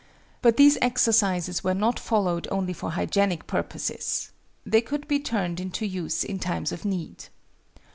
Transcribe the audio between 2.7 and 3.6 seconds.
for hygienic